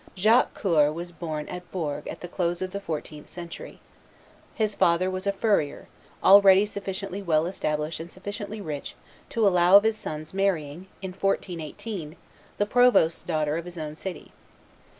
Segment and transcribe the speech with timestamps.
[0.15, 3.79] Jacques Coeur was born at Bourges at the close of the fourteenth century.
[4.55, 5.87] His father was a furrier,
[6.23, 8.95] already sufficiently well established and sufficiently rich
[9.29, 12.15] to allow of his son's marrying, in 1418,
[12.57, 14.31] the provost's daughter of his own city.